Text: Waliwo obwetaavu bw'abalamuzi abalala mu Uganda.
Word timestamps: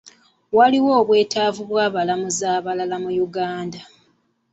Waliwo 0.57 0.91
obwetaavu 1.01 1.61
bw'abalamuzi 1.69 2.45
abalala 2.55 2.95
mu 3.03 3.09
Uganda. 3.27 3.81